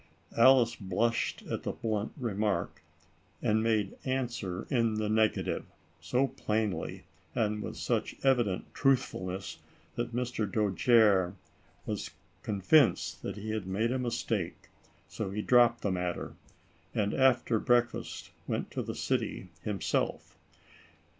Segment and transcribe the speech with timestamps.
[0.35, 2.81] "Alice blushed at the blunt remark,
[3.39, 5.63] and made answer in the negative,
[5.99, 7.03] so plainly,
[7.35, 9.59] and with such evident truthfulness,
[9.95, 10.51] that Mr.
[10.51, 11.35] Dojere
[11.85, 12.09] was
[12.41, 14.69] con vinced that he had made a mistake,
[15.07, 16.33] so he dropped the matter,
[16.95, 20.35] and, after breakfast, went to the city himself.